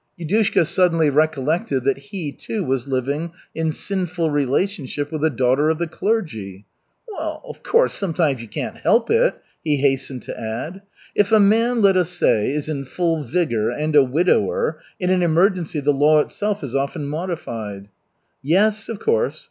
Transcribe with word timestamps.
Yudushka 0.19 0.65
suddenly 0.65 1.11
recollected 1.11 1.83
that 1.83 1.99
he, 2.09 2.31
too, 2.31 2.63
was 2.63 2.87
living 2.87 3.31
in 3.53 3.71
sinful 3.71 4.31
relationship 4.31 5.11
with 5.11 5.23
a 5.23 5.29
daughter 5.29 5.69
of 5.69 5.77
the 5.77 5.85
clergy. 5.85 6.65
"Of 7.19 7.61
course, 7.61 7.93
sometimes 7.93 8.41
you 8.41 8.47
can't 8.47 8.77
help 8.77 9.11
it," 9.11 9.35
he 9.63 9.77
hastened 9.77 10.23
to 10.23 10.39
add. 10.41 10.81
"If 11.13 11.31
a 11.31 11.39
man, 11.39 11.83
let 11.83 11.97
us 11.97 12.09
say, 12.09 12.49
is 12.51 12.67
in 12.67 12.85
full 12.85 13.21
vigor 13.21 13.69
and 13.69 13.95
a 13.95 14.03
widower 14.03 14.79
in 14.99 15.11
an 15.11 15.21
emergency 15.21 15.79
the 15.79 15.93
law 15.93 16.19
itself 16.21 16.63
is 16.63 16.73
often 16.73 17.05
modified." 17.05 17.89
"Yes, 18.41 18.89
of 18.89 18.97
course. 18.97 19.39